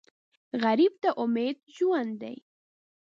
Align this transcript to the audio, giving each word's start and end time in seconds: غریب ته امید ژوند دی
غریب 0.63 0.93
ته 1.01 1.09
امید 1.23 1.57
ژوند 1.75 2.11
دی 2.21 2.35